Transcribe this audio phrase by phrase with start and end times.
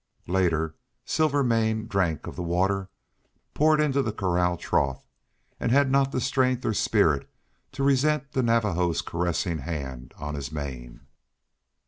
[0.25, 0.73] Later
[1.05, 2.89] Silvermane drank of the water
[3.53, 5.05] poured into the corral trough,
[5.59, 7.29] and had not the strength or spirit
[7.73, 11.01] to resent the Navajo's caressing hand on his mane.